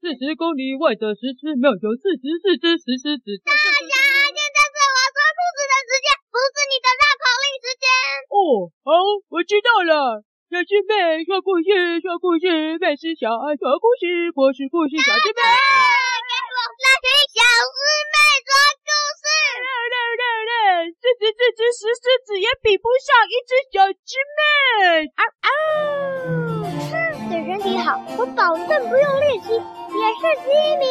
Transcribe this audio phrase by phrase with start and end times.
[0.00, 3.36] 四十公里外的石狮庙有四十四只石狮子。
[3.44, 3.92] 大侠，
[4.32, 7.84] 现在是我说兔子的时间，不是你的绕口令时间。
[8.32, 8.88] 哦，好，
[9.28, 10.24] 我知道了。
[10.48, 15.36] 小师妹说故事，说故事，妹是小爱说故事，我是故事小师妹。
[15.36, 17.06] 给我那群
[17.36, 18.88] 小师妹说故
[19.20, 19.24] 事。
[19.60, 25.12] 六六六六，四十四只石狮子也比不上一只小师妹。
[25.12, 25.48] 啊啊！
[26.88, 29.60] 哼，对身体好，我保证不用练习
[29.98, 30.86] 也是第一名。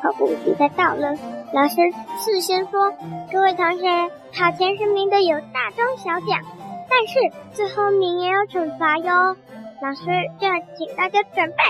[0.00, 1.12] 跑步比赛到了，
[1.52, 1.76] 老师
[2.18, 2.92] 事先说，
[3.30, 3.86] 各位同学，
[4.32, 6.40] 考前十名的有大中小奖。
[6.88, 7.20] 但是
[7.52, 9.36] 最后一名也有惩罚哟，
[9.82, 10.04] 老师
[10.40, 11.62] 就要请大家准备，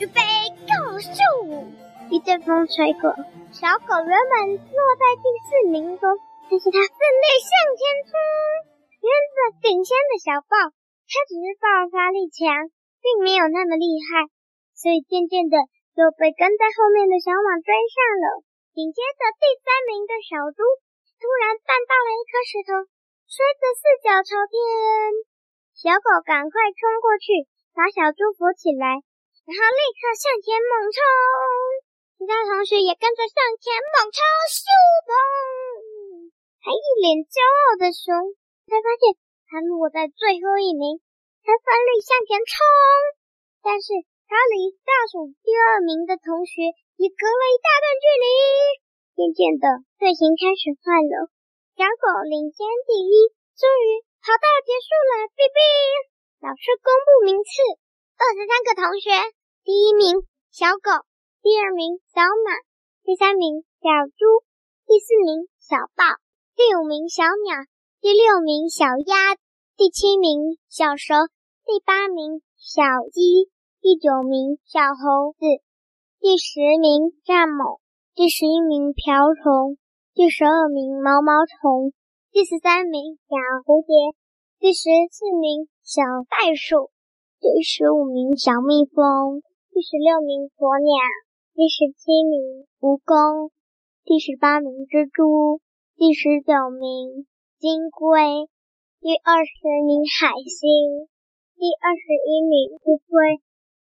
[0.00, 0.20] 预备
[0.66, 0.98] ，Go！
[0.98, 1.16] 咻！
[2.10, 3.10] 一阵风吹过，
[3.52, 6.06] 小狗原本落在第四名中，
[6.50, 8.12] 但是它奋力向前冲，
[9.00, 10.54] 原本领先的小豹，
[11.06, 12.70] 它只是爆发力强，
[13.02, 14.26] 并没有那么厉害，
[14.74, 15.56] 所以渐渐的
[15.96, 18.44] 就被跟在后面的小马追上了。
[18.76, 20.60] 紧接着第三名的小猪
[21.16, 22.70] 突然绊到了一颗石头。
[23.26, 24.54] 摔得四脚朝天，
[25.74, 29.02] 小狗赶快冲过去把小猪扶起来，
[29.42, 31.00] 然后立刻向前猛冲。
[32.14, 34.62] 其他同学也跟着向前猛冲，咻
[35.10, 35.10] 砰！
[36.62, 38.14] 还一脸骄傲的熊，
[38.70, 39.18] 才发现
[39.50, 41.02] 他落在最后一名，
[41.42, 42.54] 才奋力向前冲。
[43.58, 43.90] 但是
[44.26, 48.26] 他离倒数第二名的同学也隔了一大段距离。
[49.16, 49.66] 渐渐的，
[50.02, 51.30] 队形开始换了。
[51.78, 53.12] 小狗领先第一，
[53.56, 55.12] 终于跑道结束了。
[55.32, 55.58] 哔哔，
[56.42, 57.50] 老师公布名次：
[58.18, 59.08] 二十三个同学，
[59.64, 60.90] 第一名小狗，
[61.40, 62.52] 第二名小马，
[63.04, 64.44] 第三名小猪，
[64.84, 66.02] 第四名小豹，
[66.58, 67.64] 第五名小鸟，
[68.02, 69.38] 第六名小鸭，
[69.76, 71.30] 第七名小蛇，
[71.64, 73.48] 第八名小鸡，
[73.86, 75.46] 第九名小猴子，
[76.18, 77.78] 第十名蚱蜢，
[78.16, 79.78] 第十一名瓢虫。
[80.10, 81.94] 第十二名毛毛虫，
[82.32, 83.94] 第十三名小蝴蝶，
[84.58, 86.90] 第十四名小袋鼠，
[87.38, 89.38] 第十五名小蜜蜂，
[89.70, 90.98] 第十六名鸵鸟，
[91.54, 93.54] 第十七名蜈蚣，
[94.02, 95.62] 第十八名蜘蛛，
[95.94, 97.22] 第十九名
[97.62, 98.50] 金龟，
[98.98, 99.54] 第二十
[99.86, 101.06] 名海星，
[101.54, 103.38] 第二十一名乌龟，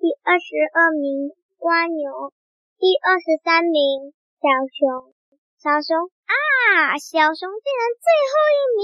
[0.00, 1.28] 第二十二名
[1.60, 2.32] 蜗牛，
[2.80, 5.12] 第二十三名小熊。
[5.60, 5.92] 小熊
[6.24, 8.82] 啊，小熊竟然最后一名！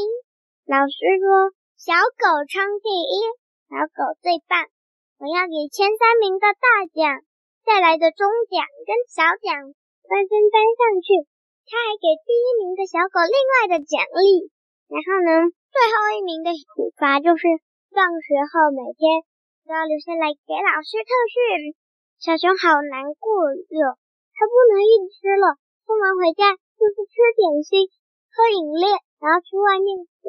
[0.68, 3.16] 老师说小狗冲第一，
[3.64, 4.68] 小狗最棒！
[5.16, 7.24] 我要给前三名的大奖，
[7.64, 11.24] 再来的中奖跟小奖分分担上去。
[11.64, 14.52] 他还给第一名的小狗另外的奖励。
[14.92, 17.48] 然后呢，最后一名的处罚就是
[17.88, 19.24] 放学后每天
[19.66, 21.74] 都要留下来给老师特训。
[22.22, 23.98] 小熊好难过哟，
[24.32, 26.54] 它不能一直吃了，不能回家。
[26.76, 27.88] 就是吃点心、
[28.28, 30.28] 喝饮料，然后去外面滑，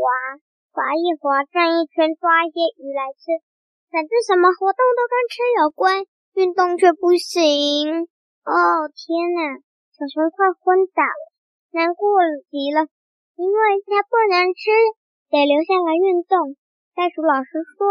[0.72, 3.44] 滑一滑，转一圈，抓一些鱼来吃。
[3.92, 6.08] 反正什么活动都跟吃有关，
[6.40, 8.08] 运动却不行。
[8.47, 8.56] 哦，
[8.96, 9.59] 天哪！
[9.92, 11.24] 小熊快昏倒了，
[11.76, 12.08] 难过
[12.47, 12.88] 极了，
[13.36, 14.72] 因为它不能吃，
[15.28, 16.56] 得留下来运动。
[16.96, 17.84] 袋鼠老师说：“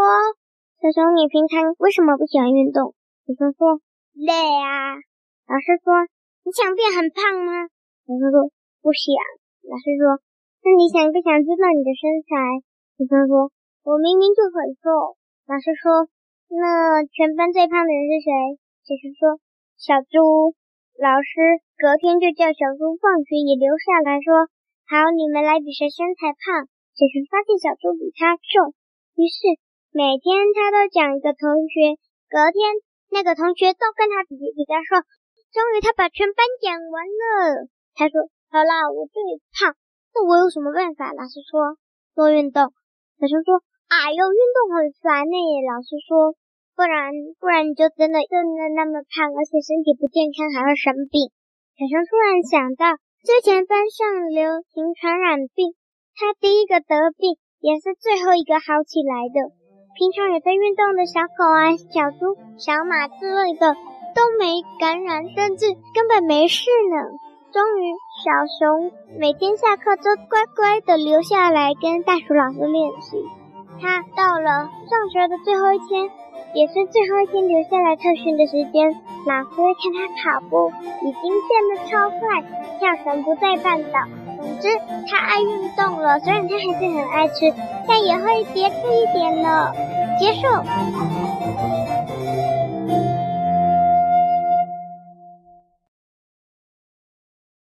[0.77, 2.93] 小熊，你平常为什么不喜欢运动？”
[3.25, 3.81] 小熊说
[4.13, 4.93] ：“累啊。”
[5.49, 6.05] 老师说
[6.45, 7.65] ：“你想变很胖吗？”
[8.05, 8.53] 小熊说
[8.85, 9.09] 不想。
[9.65, 10.21] 老师说，
[10.63, 12.61] 那你想不想知道你的身材？
[12.95, 13.51] 小熊说，
[13.83, 15.17] 我明明就很瘦。
[15.49, 16.07] 老师说，
[16.47, 18.29] 那全班最胖的人是谁？
[18.85, 19.21] 小熊说，
[19.75, 20.53] 小猪。
[20.97, 24.49] 老师隔天就叫小猪放学也留下来说，
[24.89, 26.69] 好，你们来比谁身材胖。
[26.97, 28.73] 小熊发现小猪比他瘦，
[29.13, 29.37] 于是
[29.97, 31.97] 每天他都讲一个同学，
[32.29, 32.61] 隔天
[33.09, 35.01] 那个同学都跟他比比较瘦，
[35.49, 37.65] 终于他把全班讲完了。
[37.97, 39.17] 他说：“好啦，我最
[39.57, 39.73] 胖，
[40.13, 41.81] 那我有什么办法？”老师说
[42.13, 42.69] ：“多运动。”
[43.17, 46.37] 小熊说：“哎呦，运动很烦呢。”老师说
[46.77, 47.09] ：“不然，
[47.41, 51.33] 不然你就真的真的那么胖，而且身体不健康，还会生病。”
[51.73, 55.73] 小熊突然想到，之前班上流行传染病，
[56.13, 59.57] 他第一个得病，也是最后一个好起来的。
[59.97, 63.73] 平常有在运动的小狗啊、小猪、小马之类的
[64.13, 67.17] 都没感染，甚至根本没事呢。
[67.51, 73.25] 终于，小熊每天下课都乖乖的留下来跟袋鼠老师练习。
[73.81, 76.11] 他到了上学的最后一天，
[76.53, 78.93] 也是最后一天留下来特训的时间。
[79.25, 79.49] 老师
[79.81, 80.05] 看他
[80.37, 80.71] 跑步
[81.01, 82.43] 已经变得超快，
[82.77, 84.05] 跳绳不再绊倒。
[84.47, 84.69] 总之，
[85.09, 87.53] 他爱运动了，虽然他还是很爱吃，
[87.85, 89.73] 但也会节制一点了。
[90.19, 90.47] 结束。